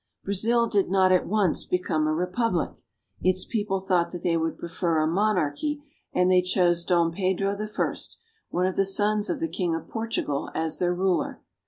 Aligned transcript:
Brazil 0.23 0.65
did 0.65 0.89
not 0.89 1.11
at 1.11 1.27
once 1.27 1.63
become 1.63 2.07
a 2.07 2.11
republic. 2.11 2.83
Its 3.21 3.45
people 3.45 3.79
thought 3.79 4.11
they 4.23 4.35
would 4.35 4.57
prefer 4.57 4.97
a 4.97 5.05
monarchy, 5.05 5.83
and 6.11 6.31
they 6.31 6.41
chose 6.41 6.83
Dom 6.83 7.11
Pedro 7.11 7.55
I., 7.55 7.95
one 8.49 8.65
of 8.65 8.77
the 8.77 8.83
sons 8.83 9.29
of 9.29 9.39
the 9.39 9.47
King 9.47 9.75
of 9.75 9.87
Portugal, 9.89 10.49
as 10.55 10.79
their 10.79 10.95
ruler. 10.95 11.43